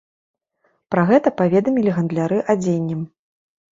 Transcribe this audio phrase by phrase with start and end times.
[0.95, 3.01] Пра гэта паведамілі гандляры адзеннем.